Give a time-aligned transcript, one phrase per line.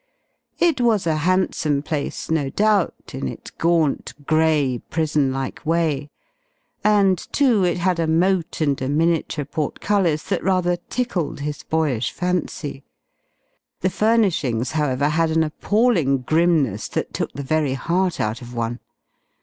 [0.57, 6.09] It was a handsome place, no doubt, in its gaunt, gray, prisonlike way.
[6.83, 12.11] And, too, it had a moat and a miniature portcullis that rather tickled his boyish
[12.11, 12.83] fancy.
[13.81, 18.79] The furnishings, however, had an appalling grimness that took the very heart out of one.